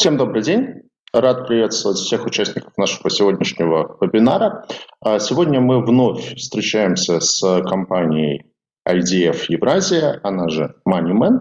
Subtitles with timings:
[0.00, 0.84] Всем добрый день.
[1.12, 4.64] Рад приветствовать всех участников нашего сегодняшнего вебинара.
[5.02, 8.49] А, сегодня мы вновь встречаемся с компанией
[8.88, 11.40] IDF Евразия, она же MoneyMan.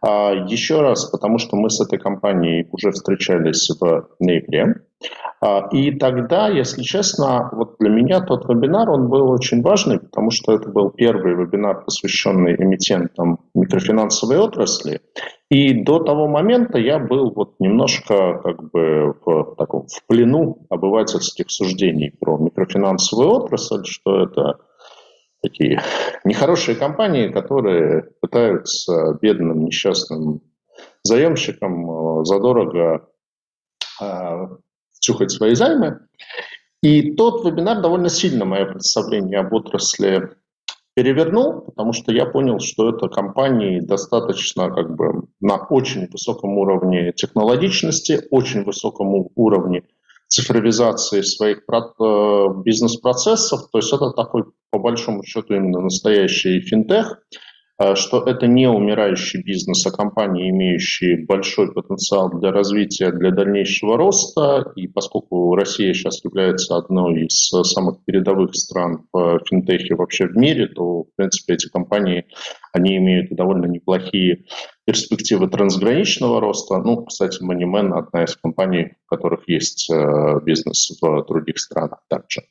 [0.00, 4.76] А, еще раз, потому что мы с этой компанией уже встречались в ноябре.
[5.40, 10.30] А, и тогда, если честно, вот для меня тот вебинар, он был очень важный, потому
[10.30, 15.00] что это был первый вебинар, посвященный эмитентам микрофинансовой отрасли.
[15.50, 21.50] И до того момента я был вот немножко как бы в, таком, в плену обывательских
[21.50, 24.58] суждений про микрофинансовую отрасль, что это
[25.42, 25.80] такие
[26.24, 30.42] нехорошие компании, которые пытаются бедным несчастным
[31.02, 33.08] заемщикам э, задорого
[34.00, 34.48] э,
[34.92, 36.00] втюхать свои займы.
[36.82, 40.30] И тот вебинар довольно сильно мое представление об отрасли
[40.94, 47.12] перевернул, потому что я понял, что это компании достаточно как бы на очень высоком уровне
[47.12, 49.84] технологичности, очень высоком уровне
[50.28, 51.62] цифровизации своих
[52.00, 53.68] э, бизнес-процессов.
[53.72, 57.18] То есть это такой, по большому счету, именно настоящий финтех.
[57.80, 63.96] Э, что это не умирающий бизнес, а компании, имеющие большой потенциал для развития, для дальнейшего
[63.96, 64.72] роста.
[64.74, 70.66] И поскольку Россия сейчас является одной из самых передовых стран в финтехе вообще в мире,
[70.66, 72.26] то, в принципе, эти компании,
[72.72, 74.44] они имеют довольно неплохие
[74.84, 76.78] перспективы трансграничного роста.
[76.78, 82.42] Ну, кстати, Moneyman– одна из компаний, у которых есть э, бизнес в других странах также.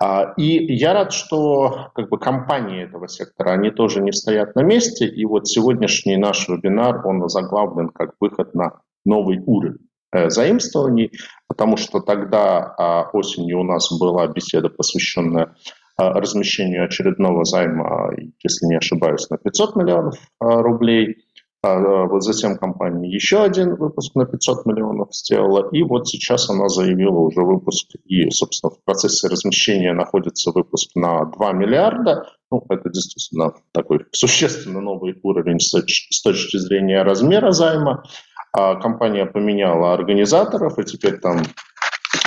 [0.00, 4.62] А, и я рад, что как бы, компании этого сектора, они тоже не стоят на
[4.62, 5.06] месте.
[5.06, 11.12] И вот сегодняшний наш вебинар, он заглавлен как выход на новый уровень э, заимствований,
[11.46, 15.54] потому что тогда а, осенью у нас была беседа, посвященная
[15.96, 18.10] а, размещению очередного займа,
[18.42, 21.23] если не ошибаюсь, на 500 миллионов рублей.
[21.64, 26.68] А, вот затем компания еще один выпуск на 500 миллионов сделала, и вот сейчас она
[26.68, 32.26] заявила уже выпуск, и, собственно, в процессе размещения находится выпуск на 2 миллиарда.
[32.50, 38.02] Ну, это действительно такой существенно новый уровень с, с точки зрения размера займа.
[38.52, 41.44] А компания поменяла организаторов, и теперь там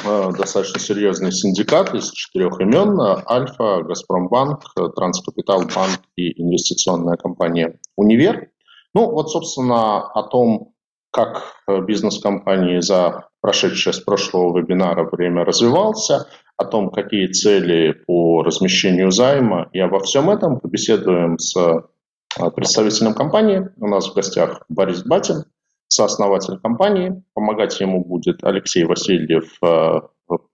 [0.03, 2.99] а, достаточно серьезный синдикат из четырех имен.
[3.29, 4.63] Альфа, Газпромбанк,
[4.95, 8.49] Транскапитал Банк и инвестиционная компания Универ.
[8.97, 10.73] Ну, вот, собственно, о том,
[11.11, 16.25] как э, бизнес-компании за прошедшее с прошлого вебинара время развивался,
[16.57, 23.13] о том, какие цели по размещению займа, и обо всем этом побеседуем с э, представителем
[23.13, 23.69] компании.
[23.77, 25.43] У нас в гостях Борис Батин,
[25.87, 27.21] сооснователь компании.
[27.35, 29.99] Помогать ему будет Алексей Васильев, э,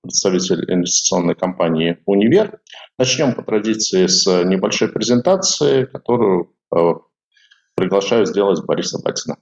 [0.01, 2.59] представитель инвестиционной компании «Универ».
[2.99, 6.49] Начнем по традиции с небольшой презентации, которую
[7.75, 9.37] Приглашаю сделать Бориса Батина.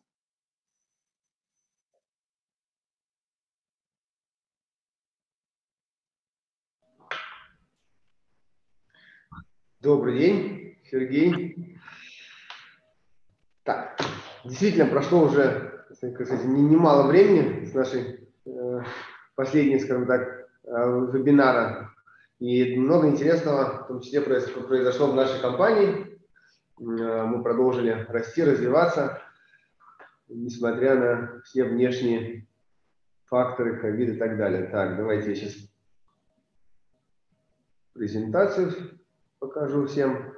[9.81, 11.77] Добрый день, Сергей.
[13.63, 13.99] Так,
[14.45, 18.79] действительно, прошло уже, кстати, немало времени с нашей э,
[19.35, 21.93] последней, скажем так, э, вебинара.
[22.39, 26.10] И много интересного, в том числе, произошло в нашей компании.
[26.79, 29.21] Э, мы продолжили расти, развиваться,
[30.27, 32.47] несмотря на все внешние
[33.25, 34.67] факторы, ковид и так далее.
[34.67, 35.55] Так, давайте я сейчас
[37.93, 38.99] презентацию
[39.39, 40.33] покажу всем.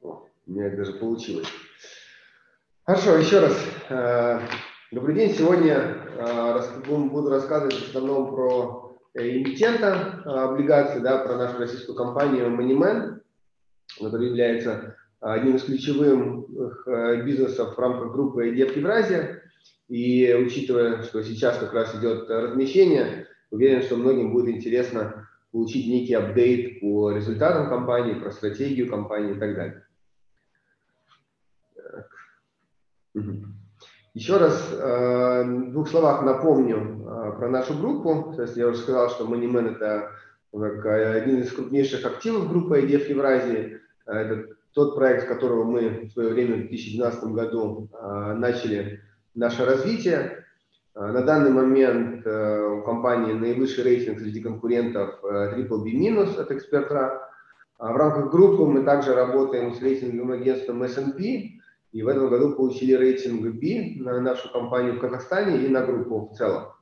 [0.00, 1.48] О, у меня это даже получилось.
[2.84, 3.56] Хорошо, еще раз.
[3.90, 4.40] Э,
[4.92, 5.34] добрый день.
[5.34, 13.20] Сегодня э, буду рассказывать в основном про эмитента облигаций, да, про нашу российскую компанию Moneyman
[13.98, 19.42] который является одним из ключевых э, бизнесов в рамках группы IDF Евразия.
[19.88, 26.14] И учитывая, что сейчас как раз идет размещение, уверен, что многим будет интересно получить некий
[26.14, 29.82] апдейт по результатам компании, про стратегию компании и так далее.
[34.12, 38.32] Еще раз э, в двух словах напомню э, про нашу группу.
[38.34, 40.10] То есть я уже сказал, что Moneyman– это
[40.62, 43.80] один из крупнейших активов группы IDF Евразии.
[44.06, 49.00] Это тот проект, которого мы в свое время в 2012 году а, начали
[49.34, 50.44] наше развитие.
[50.94, 57.22] А, на данный момент у компании наивысший рейтинг среди конкурентов Triple B- от эксперта.
[57.78, 61.60] В рамках группы мы также работаем с рейтинговым агентством S&P,
[61.92, 66.30] и в этом году получили рейтинг B на нашу компанию в Казахстане и на группу
[66.32, 66.75] в целом.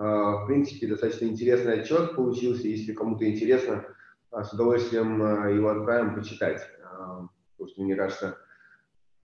[0.00, 2.66] А, в принципе, достаточно интересный отчет получился.
[2.66, 3.84] Если кому-то интересно,
[4.30, 6.66] а, с удовольствием а, его отправим почитать.
[6.80, 8.38] Потому что, мне кажется,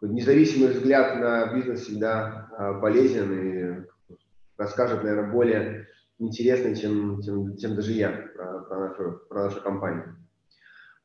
[0.02, 2.50] независимый взгляд на бизнес всегда
[2.82, 3.86] полезен и
[4.58, 5.88] расскажет, наверное, более
[6.18, 10.18] интересно, чем, чем, чем даже я про, про, нашу, про нашу компанию.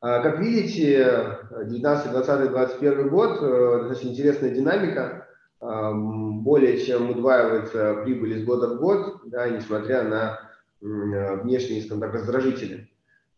[0.00, 5.21] Как видите, 19, 20, 21 год, э, достаточно интересная динамика,
[5.62, 10.40] более чем удваивается прибыль из года в год, да, несмотря на
[10.80, 12.90] внешние, скажем так, раздражители.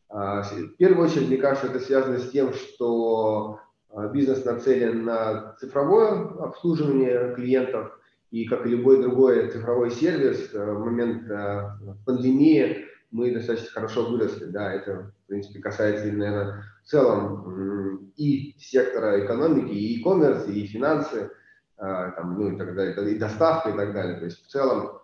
[0.08, 3.58] А, в первую очередь, мне кажется, это связано с тем, что
[3.90, 7.98] а, бизнес нацелен на цифровое обслуживание клиентов,
[8.30, 11.70] и как и любой другой цифровой сервис, э, в момент э,
[12.04, 14.46] пандемии мы достаточно хорошо выросли.
[14.46, 21.30] Да, это, в принципе, касается, наверное, в целом и сектора экономики, и e-commerce, и финансы,
[21.76, 24.18] там, ну и так далее, и доставка и так далее.
[24.18, 25.00] То есть в целом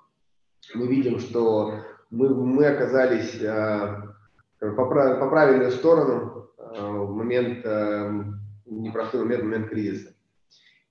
[0.74, 1.80] мы видим, что
[2.10, 4.14] мы, мы оказались а,
[4.58, 7.64] по, по правильную сторону а, в момент
[8.66, 10.14] непростой момент, момент кризиса.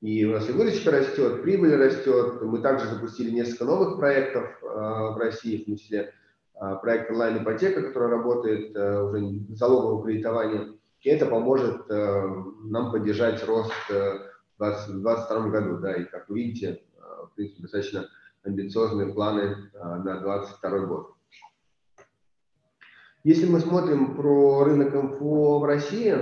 [0.02, 2.42] И у нас и выручка растет, прибыль растет.
[2.42, 6.14] Мы также запустили несколько новых проектов в России, в том числе
[6.82, 10.70] проект онлайн-ипотека, который работает уже залогового кредитования.
[11.02, 14.29] И это поможет нам поддержать рост в
[14.60, 15.78] 2022 году.
[15.78, 18.08] Да, и как вы видите, в принципе, достаточно
[18.44, 21.14] амбициозные планы на 2022 год.
[23.24, 26.16] Если мы смотрим про рынок МФО в России,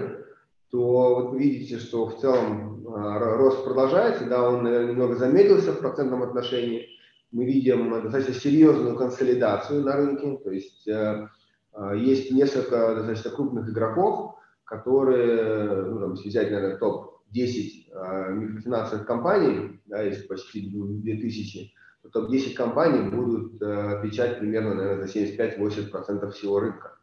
[0.71, 5.79] то вот видите, что в целом э, рост продолжается, да, он, наверное, немного замедлился в
[5.79, 6.87] процентном отношении.
[7.31, 11.27] Мы видим достаточно серьезную консолидацию на рынке, то есть э,
[11.73, 17.86] э, есть несколько достаточно крупных игроков, которые, ну, там, если взять, наверное, топ-10
[18.31, 21.73] микрофинансовых компаний, да, есть почти 2000,
[22.03, 26.97] то топ-10 компаний будут отвечать примерно, наверное, за 75-80% всего рынка.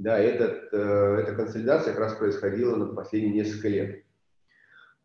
[0.00, 0.76] Да, этот, э,
[1.20, 4.02] эта консолидация как раз происходила на последние несколько лет.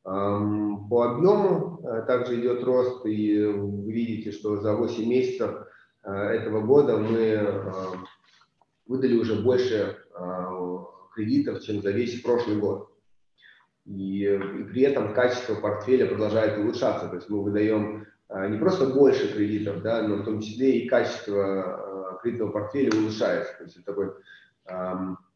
[0.04, 5.68] По объему э, также идет рост, и вы видите, что за 8 месяцев
[6.06, 7.76] э, этого года мы
[8.88, 9.98] выдали уже больше
[11.14, 12.95] кредитов, чем за весь прошлый год.
[13.86, 17.08] И, и при этом качество портфеля продолжает улучшаться.
[17.08, 22.18] То есть мы выдаем не просто больше кредитов, да, но в том числе и качество
[22.24, 23.54] кредитного портфеля улучшается.
[23.58, 24.14] То есть это такой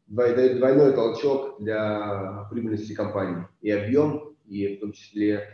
[0.08, 3.46] дает двойной толчок для прибыльности компании.
[3.60, 5.48] И объем, и в том числе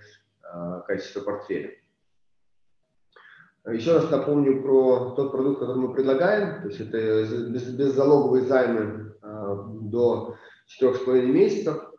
[0.87, 1.73] качество портфеля.
[3.71, 6.63] Еще раз напомню про тот продукт, который мы предлагаем.
[6.63, 7.27] То есть это
[7.73, 10.37] беззалоговые займы до
[10.81, 11.93] 4,5 месяцев.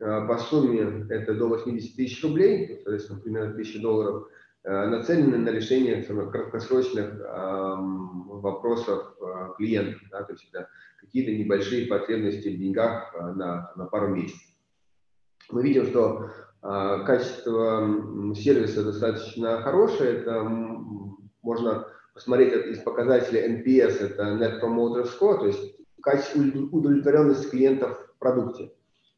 [0.00, 4.28] А, по сумме это до 80 тысяч рублей, соответственно, примерно 1000 долларов,
[4.64, 9.14] нацелены на решение краткосрочных вопросов
[9.58, 10.00] клиентов.
[10.10, 10.70] Да, то есть это
[11.00, 14.54] какие-то небольшие потребности в деньгах на, на пару месяцев.
[15.50, 16.30] Мы видим, что
[16.62, 20.20] э, качество сервиса достаточно хорошее.
[20.20, 20.42] Это
[21.42, 28.18] можно посмотреть из показателя NPS, это Net Promoter Score, то есть качество удовлетворенности клиентов в
[28.18, 28.72] продукте.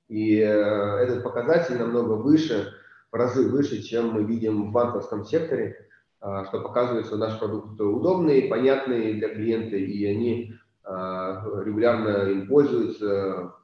[0.09, 2.73] И э, этот показатель намного выше,
[3.11, 5.89] в разы выше, чем мы видим в банковском секторе,
[6.21, 10.57] э, что показывает, что наш продукт удобный, понятный для клиента, и они
[10.87, 13.55] а, регулярно им пользуются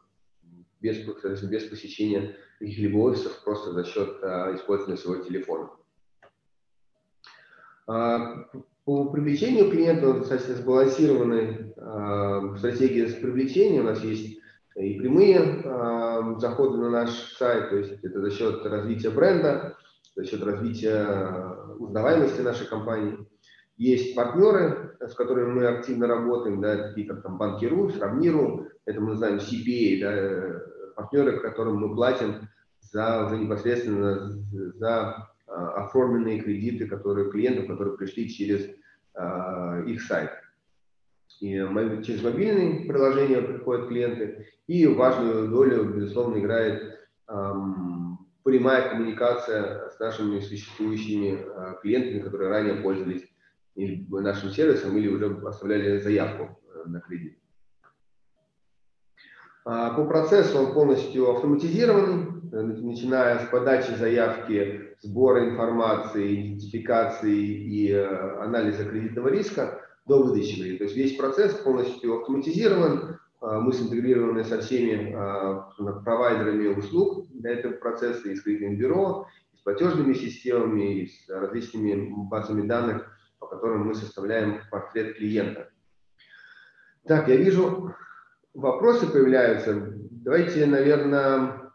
[0.80, 0.98] без,
[1.44, 5.70] без посещения каких-либо офисов, просто за счет а, использования своего телефона.
[7.86, 8.44] А,
[8.84, 11.72] по привлечению клиентов достаточно сбалансированной
[12.58, 13.84] стратегия с привлечением.
[13.84, 14.40] У нас есть
[14.76, 15.62] и прямые
[16.38, 19.76] заходы на наш сайт, то есть это за счет развития бренда,
[20.16, 23.26] за счет развития узнаваемости нашей компании.
[23.76, 29.10] Есть партнеры, с которыми мы активно работаем, да, такие как там Банкиру, Сравниру, это мы
[29.10, 30.62] называем CPA, да,
[30.94, 32.48] партнеры, которым мы платим
[32.80, 34.30] за уже непосредственно
[34.74, 38.68] за а, оформленные кредиты, которые клиентов, которые пришли через
[39.14, 40.30] а, их сайт.
[41.42, 41.56] И
[42.04, 50.38] через мобильные приложения приходят клиенты, и важную долю, безусловно, играет эм, прямая коммуникация с нашими
[50.38, 53.24] существующими э, клиентами, которые ранее пользовались
[53.74, 57.36] нашим сервисом, или уже оставляли заявку э, на кредит.
[59.64, 67.90] А, по процессу он полностью автоматизирован, э, начиная с подачи заявки, сбора информации, идентификации и
[67.90, 70.78] э, анализа кредитного риска до выдачи кредита.
[70.78, 75.70] То есть весь процесс полностью автоматизирован, а, мы синтегрированы со всеми а,
[76.04, 81.28] провайдерами услуг для этого процесса, и с кредитным бюро, и с платежными системами, и с
[81.28, 83.06] различными базами данных,
[83.38, 85.70] по которым мы составляем портрет клиента.
[87.04, 87.94] Так, я вижу,
[88.54, 89.92] вопросы появляются.
[90.10, 91.72] Давайте, наверное,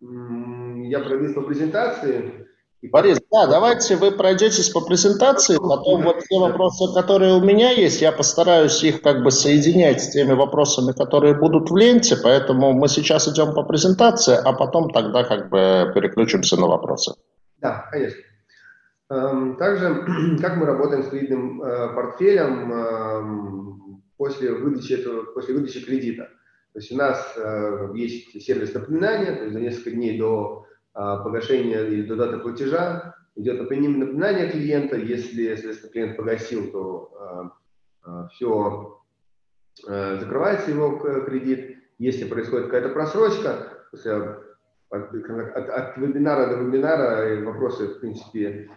[0.00, 2.43] я пройдусь по презентации.
[2.90, 8.02] Борис, да, давайте вы пройдетесь по презентации, потом вот те вопросы, которые у меня есть,
[8.02, 12.88] я постараюсь их как бы соединять с теми вопросами, которые будут в ленте, поэтому мы
[12.88, 17.14] сейчас идем по презентации, а потом тогда как бы переключимся на вопросы.
[17.58, 18.20] Да, конечно.
[19.10, 20.06] Эм, также,
[20.40, 26.24] как мы работаем с кредитным э, портфелем эм, после выдачи, этого, после выдачи кредита.
[26.72, 30.73] То есть у нас э, есть сервис напоминания, то есть за несколько дней до а,
[30.94, 34.96] погашения или до даты платежа идет напоминание клиента.
[34.96, 37.50] Если, соответственно, клиент погасил, то а,
[38.02, 39.00] а, все
[39.86, 41.78] закрывается его кредит.
[41.98, 43.70] Если происходит какая-то просрочка,
[44.90, 48.70] от, от, от вебинара до вебинара вопросы, в принципе,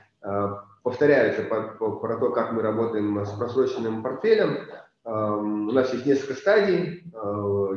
[0.81, 4.57] повторяются по, по, про то, как мы работаем с просроченным портфелем.
[5.03, 7.03] У нас есть несколько стадий.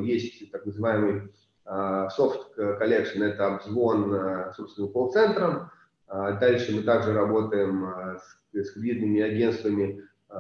[0.01, 1.31] Есть так называемый
[1.67, 5.71] Soft Collection– это обзвон, э, собственно, колл-центром.
[6.09, 10.35] А дальше мы также работаем э, с, с кредитными агентствами э,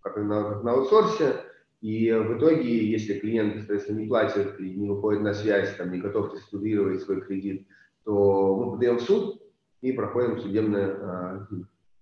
[0.00, 1.36] как на, на аутсорсе.
[1.80, 5.98] И в итоге, если клиент, соответственно, не платит и не выходит на связь, там, не
[5.98, 7.66] готов реструктурировать свой кредит,
[8.04, 9.42] то мы подаем в суд
[9.80, 10.94] и проходим судебный,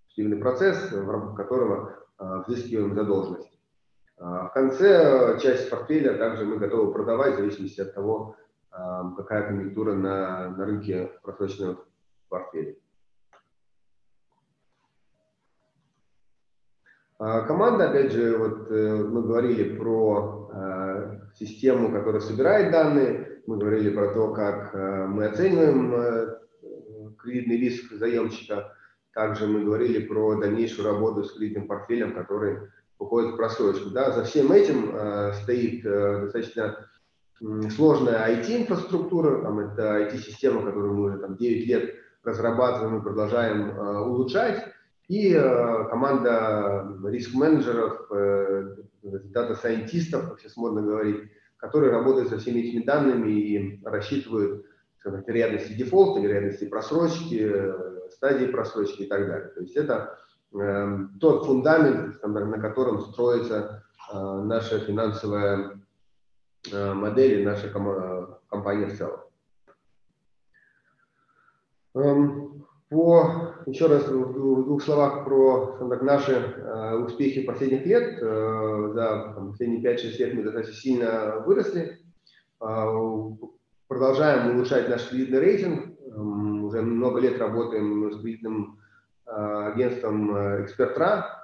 [0.08, 1.96] судебный процесс, в рамках которого
[2.46, 3.58] взыскиваем задолженность.
[4.20, 8.36] В конце часть портфеля также мы готовы продавать в зависимости от того,
[8.70, 11.78] какая конъюнктура на, на рынке просроченного
[12.28, 12.76] портфеля.
[17.18, 23.90] Команда, опять же, вот э, мы говорили про э, систему, которая собирает данные, мы говорили
[23.90, 26.38] про то, как э, мы оцениваем
[27.18, 28.74] кредитный риск заемщика,
[29.12, 33.90] также мы говорили про дальнейшую работу с кредитным портфелем, который уходит в просрочку.
[33.90, 34.94] Да, за всем этим
[35.42, 36.86] стоит достаточно
[37.74, 43.98] сложная IT-инфраструктура, там это IT-система, которую мы уже там 9 лет разрабатываем и продолжаем э,
[44.00, 44.66] улучшать,
[45.08, 52.82] и э, команда риск-менеджеров, э, дата-сайентистов, как сейчас модно говорить, которые работают со всеми этими
[52.82, 54.66] данными и рассчитывают
[55.04, 59.48] вероятности дефолта, вероятности просрочки, э, стадии просрочки и так далее.
[59.48, 65.80] То есть это э, тот фундамент, на котором строится э, наша финансовая
[66.70, 69.20] Э, модели нашей компании в целом.
[71.94, 78.18] Эм, по, еще раз в двух словах про так, наши э, успехи последних лет.
[78.20, 81.98] Э, за последние 5-6 лет мы достаточно сильно выросли.
[83.88, 85.98] Продолжаем улучшать наш кредитный рейтинг.
[86.14, 88.78] Эм, уже много лет работаем с кредитным
[89.30, 91.40] агентством «Экспертра».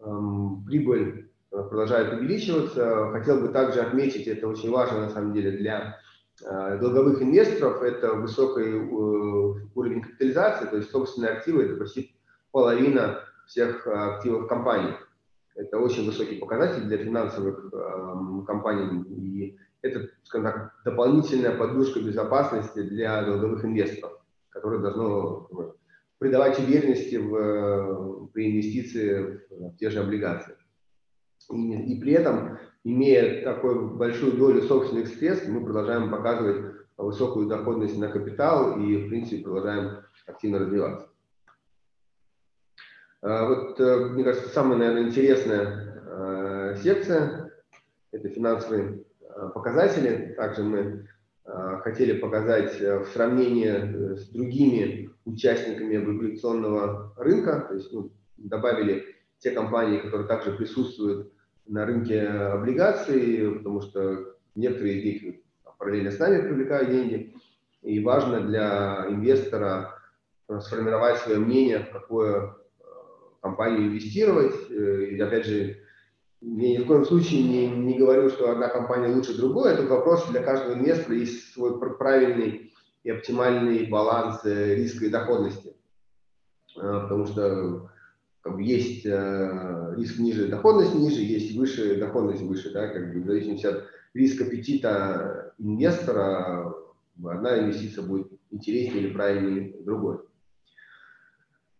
[0.00, 3.10] Эм, прибыль продолжает увеличиваться.
[3.12, 5.98] Хотел бы также отметить, это очень важно на самом деле для
[6.44, 12.14] э, долговых инвесторов, это высокий э, уровень капитализации, то есть собственные активы, это почти
[12.50, 14.94] половина всех активов компании.
[15.54, 22.82] Это очень высокий показатель для финансовых э, компаний, и это, скажем так, дополнительная подушка безопасности
[22.82, 24.18] для долговых инвесторов,
[24.48, 25.48] которое должно
[26.22, 30.54] придавать уверенности в, при инвестиции в те же облигации.
[31.50, 37.98] И, и при этом, имея такую большую долю собственных средств, мы продолжаем показывать высокую доходность
[37.98, 41.08] на капитал и, в принципе, продолжаем активно развиваться.
[43.20, 47.52] А, вот, э, мне кажется, самая, наверное, интересная э, секция–
[48.12, 50.34] это финансовые э, показатели.
[50.36, 51.08] Также мы
[51.44, 59.04] хотели показать в сравнении с другими участниками облигационного рынка, то есть ну, добавили
[59.38, 61.32] те компании, которые также присутствуют
[61.66, 65.34] на рынке облигаций, потому что некоторые из них
[65.78, 67.34] параллельно с нами привлекают деньги.
[67.82, 69.98] И важно для инвестора
[70.60, 72.84] сформировать свое мнение, в какую э,
[73.40, 74.54] компанию инвестировать.
[74.70, 75.78] Э, и опять же,
[76.40, 79.72] я ни в коем случае не, не говорю, что одна компания лучше другой.
[79.72, 82.71] Это вопрос для каждого инвестора есть свой правильный
[83.04, 85.74] и оптимальный баланс э, риска и доходности.
[86.74, 87.90] Потому что
[88.42, 93.20] как бы есть э, риск ниже, доходность ниже, есть выше, доходность выше, да, как бы
[93.20, 96.74] в зависимости от риска аппетита инвестора,
[97.24, 100.18] одна инвестиция будет интереснее или правильнее другой.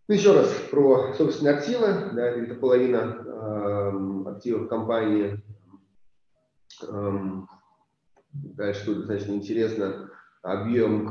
[0.08, 5.42] Ну, еще раз про собственные активы, да, это половина э, активов компании.
[6.88, 7.48] Эм,
[8.32, 10.11] дальше тут достаточно интересно
[10.42, 11.08] объем,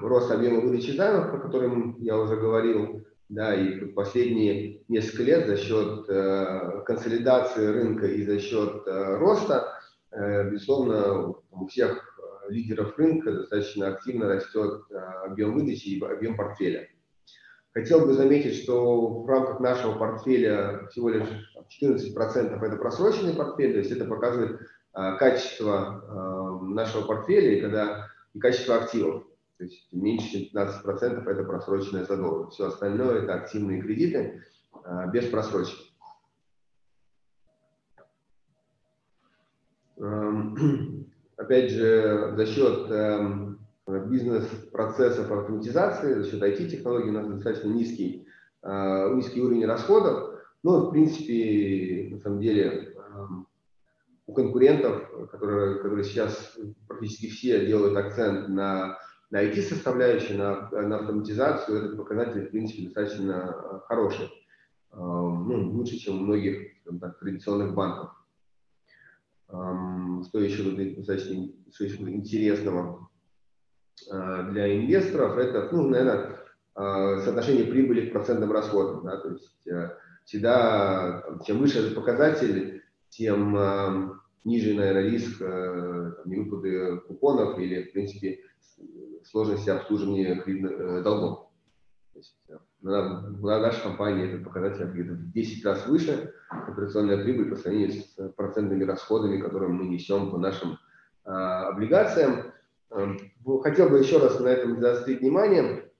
[0.00, 5.56] рост объема выдачи займов, про который я уже говорил, да, и последние несколько лет за
[5.56, 9.78] счет э, консолидации рынка и за счет э, роста,
[10.10, 12.10] э, безусловно, у всех
[12.48, 14.82] лидеров рынка достаточно активно растет
[15.24, 16.88] объем выдачи и объем портфеля.
[17.72, 21.26] Хотел бы заметить, что в рамках нашего портфеля всего лишь
[21.82, 24.60] 14% это просроченный портфель, то есть это показывает
[24.92, 29.24] качество нашего портфеля и, когда, и качество активов.
[29.56, 32.54] То есть меньше чем 15% это просроченная задолженность.
[32.54, 34.42] Все остальное это активные кредиты
[35.12, 35.94] без просрочки.
[39.98, 48.26] Эм, опять же, за счет эм, бизнес-процессов автоматизации, за счет IT-технологий у нас достаточно низкий,
[48.62, 50.40] э, низкий уровень расходов.
[50.62, 53.43] Но, в принципе, на самом деле, эм,
[54.26, 56.56] у конкурентов, которые, которые сейчас
[56.88, 58.98] практически все делают акцент на,
[59.30, 64.30] на IT-составляющую, на, на автоматизацию, этот показатель, в принципе, достаточно э, хороший.
[64.96, 66.68] Ну, лучше, чем у многих
[67.00, 68.12] так, традиционных банков.
[69.48, 73.08] Что еще тут достаточно интересного
[74.08, 75.36] а, для инвесторов?
[75.36, 76.38] Это, ну, наверное,
[76.76, 79.04] соотношение прибыли к процентным расходам.
[79.04, 79.16] Да?
[79.16, 82.83] То есть э, всегда, чем выше этот показатель,
[83.16, 88.40] тем ниже, наверное, риск э, невыплаты купонов или, в принципе,
[89.24, 91.48] сложности обслуживания э, долгов.
[92.12, 92.36] То есть,
[92.82, 97.92] на, на нашей компании этот показатель где-то в 10 раз выше операционная прибыль по сравнению
[97.92, 100.78] с процентными расходами, которые мы несем по нашим
[101.24, 102.52] а, облигациям.
[102.90, 105.90] Хотел бы еще раз на этом заострить внимание,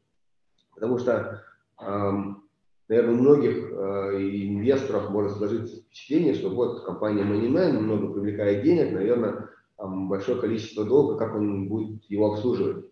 [0.75, 1.43] потому что,
[1.81, 2.44] эм,
[2.89, 8.93] наверное, у многих э, инвесторов может сложиться впечатление, что вот компания MoneyMan много привлекает денег,
[8.93, 12.87] наверное, там большое количество долга, как он будет его обслуживать.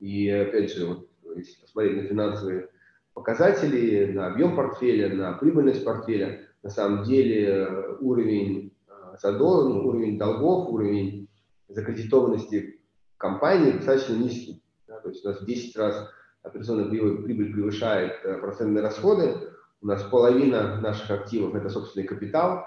[0.00, 2.68] И опять же, вот, если посмотреть на финансовые
[3.14, 10.18] показатели, на объем портфеля, на прибыльность портфеля, на самом деле э, уровень э, задолжен, уровень
[10.18, 11.28] долгов, уровень
[11.68, 12.80] закредитованности
[13.16, 14.62] компании достаточно низкий.
[14.86, 16.08] Да, то есть у нас в 10 раз
[16.42, 22.66] операционная прибыль, превышает э, процентные расходы, у нас половина наших активов это собственный капитал,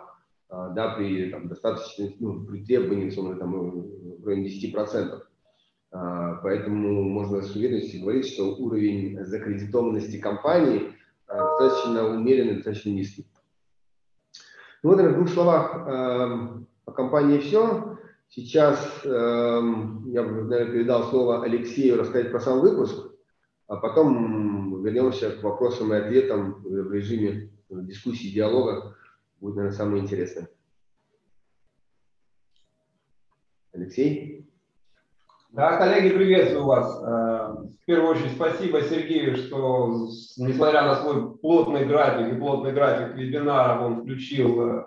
[0.50, 3.54] да, при там, достаточно, ну, при требовании, там,
[4.22, 5.22] в районе 10%.
[5.96, 10.94] А, поэтому можно с уверенностью говорить, что уровень закредитованности компании
[11.28, 13.26] а, достаточно умеренный, достаточно низкий.
[14.84, 17.98] Ну вот, в двух словах эм, о компании все.
[18.30, 23.05] Сейчас эм, я наверное, передал слово Алексею рассказать про сам выпуск,
[23.68, 28.96] а потом вернемся к вопросам и ответам в режиме дискуссии, диалога.
[29.40, 30.50] Будет, наверное, самое интересное.
[33.74, 34.48] Алексей?
[35.52, 37.02] Да, коллеги, приветствую вас.
[37.02, 43.16] Э, в первую очередь спасибо Сергею, что, несмотря на свой плотный график и плотный график
[43.16, 44.84] вебинара, он включил э,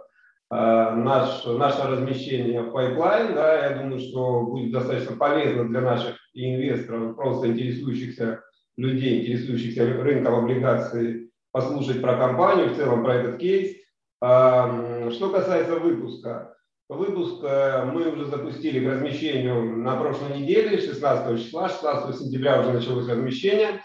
[0.51, 3.35] наш, наше размещение в пайплайн.
[3.35, 8.43] Да, я думаю, что будет достаточно полезно для наших инвесторов, просто интересующихся
[8.79, 13.77] людей, интересующихся рынком облигаций, послушать про компанию, в целом про этот кейс.
[14.23, 16.55] Э, что касается выпуска,
[16.89, 22.73] Выпуск э, мы уже запустили к размещению на прошлой неделе, 16 числа, 16 сентября уже
[22.73, 23.83] началось размещение.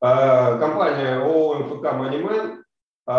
[0.00, 2.58] Э, компания ООО МФК Moneyman,
[3.08, 3.14] э,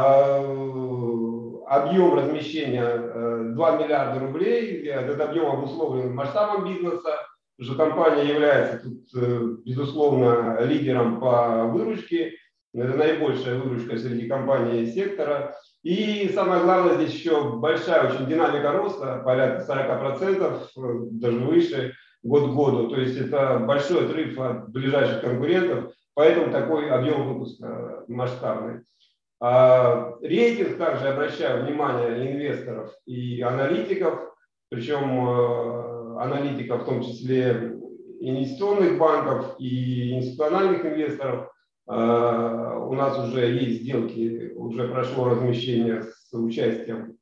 [1.68, 7.25] объем размещения 2 миллиарда рублей, этот объем обусловлен масштабом бизнеса,
[7.60, 12.34] что компания является тут, безусловно, лидером по выручке,
[12.74, 15.56] это наибольшая выручка среди компаний сектора.
[15.82, 22.54] И самое главное, здесь еще большая очень динамика роста, порядка 40%, даже выше год к
[22.54, 22.90] году.
[22.90, 28.82] То есть это большой отрыв от ближайших конкурентов, поэтому такой объем выпуска масштабный.
[29.40, 34.34] А рейтинг также обращаю внимание инвесторов и аналитиков,
[34.70, 37.78] причем э, аналитиков в том числе
[38.20, 41.52] инвестиционных банков и институциональных инвесторов–
[41.88, 47.18] а, у нас уже есть сделки, уже прошло размещение с участием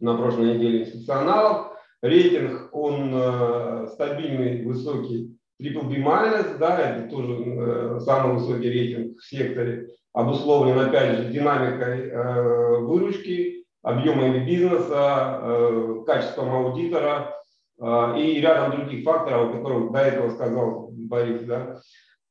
[0.00, 1.68] на прошлой неделе институционалов.
[2.02, 9.18] Рейтинг, он э, стабильный, высокий, triple B minus, да, это тоже э, самый высокий рейтинг
[9.18, 17.34] в секторе, обусловлен, опять же, динамикой э, выручки, объемами бизнеса, качеством аудитора
[17.80, 21.80] и рядом других факторов, о которых до этого сказал Борис, да.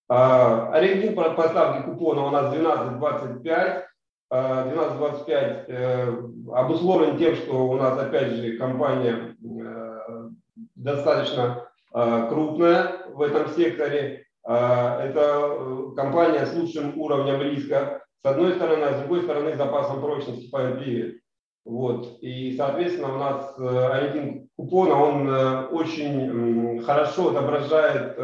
[0.08, 3.84] А, Ориентир по поставке купона у нас 12.25.
[4.32, 6.08] 12.25 э,
[6.54, 10.30] обусловлен тем, что у нас, опять же, компания э,
[10.76, 14.26] достаточно э, крупная в этом секторе.
[14.44, 20.50] Это компания с лучшим уровнем риска, с одной стороны, а с другой стороны, запасом прочности
[20.50, 21.18] по LP.
[21.65, 22.17] Вот.
[22.22, 25.30] И, соответственно, у нас рейтинг купона, он
[25.72, 28.17] очень хорошо отображает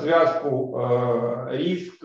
[0.00, 0.76] связку
[1.50, 2.04] риск,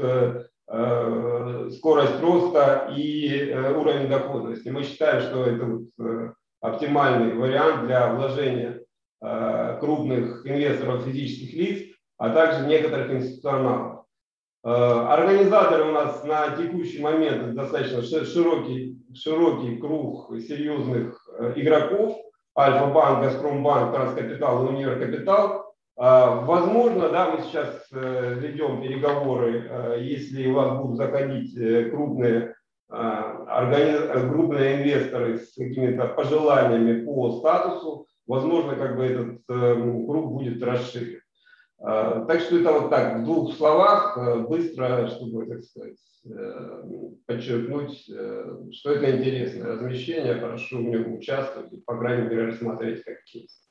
[1.78, 4.70] скорость роста и уровень доходности.
[4.70, 8.82] Мы считаем, что это оптимальный вариант для вложения
[9.80, 11.84] крупных инвесторов физических лиц,
[12.18, 13.95] а также некоторых институционалов.
[14.66, 14.70] Э,
[15.12, 22.18] организаторы у нас на текущий момент достаточно широкий, широкий круг серьезных э, игроков.
[22.58, 25.72] Альфа-банк, Газпромбанк, Транскапитал и Универкапитал.
[26.00, 31.54] Э, возможно, да, мы сейчас ведем переговоры, если у вас будут заходить
[31.92, 32.56] крупные,
[32.90, 41.22] крупные инвесторы с какими-то пожеланиями по статусу, возможно, как бы этот круг будет расширен.
[41.80, 46.84] А, так что это вот так, в двух словах, э, быстро, чтобы, так сказать, э,
[47.26, 53.04] подчеркнуть, э, что это интересное размещение, прошу в нем участвовать и, по крайней мере, рассмотреть
[53.04, 53.65] как кейс.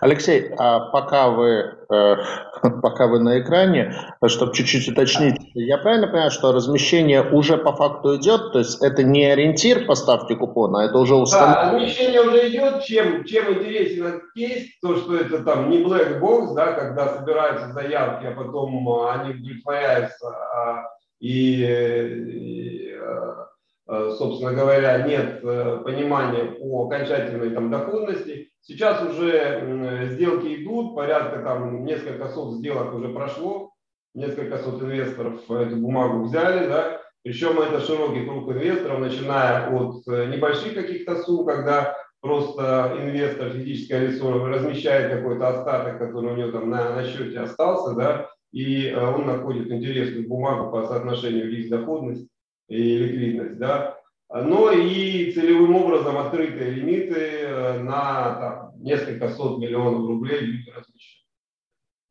[0.00, 2.16] Алексей, а пока вы, э,
[2.82, 3.94] пока вы на экране,
[4.26, 9.02] чтобы чуть-чуть уточнить, я правильно понимаю, что размещение уже по факту идет, то есть это
[9.02, 11.62] не ориентир поставки купона, а это уже установлено?
[11.62, 12.82] Да, размещение уже идет.
[12.82, 17.72] Чем, чем интересен этот кейс, то, что это там не black box, да, когда собираются
[17.72, 20.88] заявки, а потом они удовлетворяются, а,
[21.20, 23.48] и, и а,
[23.88, 31.40] а, собственно говоря, нет э, понимания по окончательной там доходности, Сейчас уже сделки идут, порядка
[31.42, 33.72] там несколько сот сделок уже прошло,
[34.14, 40.26] несколько сот инвесторов эту бумагу взяли, да, причем это широкий круг инвесторов, начиная от э,
[40.26, 46.68] небольших каких-то сумм, когда просто инвестор, физическое лицо размещает какой-то остаток, который у него там
[46.68, 52.28] на, на счете остался, да, и э, он находит интересную бумагу по соотношению риск-доходность
[52.68, 53.98] и ликвидность, да,
[54.30, 61.26] но и целевым образом открытые лимиты э, на там, несколько сот миллионов рублей люди размещают.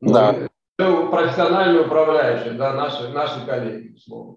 [0.00, 0.48] Ну, да.
[0.78, 4.36] Ну, профессиональные управляющие, да, наши, наши коллеги, условно.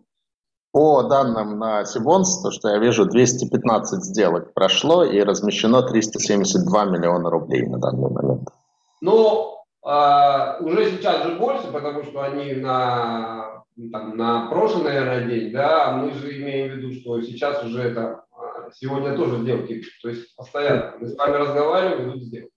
[0.72, 7.30] По данным на Сибонс, то, что я вижу, 215 сделок прошло и размещено 372 миллиона
[7.30, 8.50] рублей на данный момент.
[9.02, 13.61] Ну, а, уже сейчас же больше, потому что они на
[13.92, 18.26] там, на прошлый, наверное, день, да, мы же имеем в виду, что сейчас уже это,
[18.32, 22.52] а, сегодня тоже сделки, то есть постоянно мы с вами разговариваем, идут сделки.